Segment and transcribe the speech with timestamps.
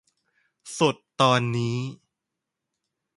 [0.77, 1.77] สดตอนนี้